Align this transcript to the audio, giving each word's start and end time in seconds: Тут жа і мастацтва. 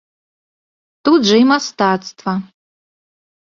Тут 1.05 1.21
жа 1.29 1.37
і 1.43 1.47
мастацтва. 1.51 2.33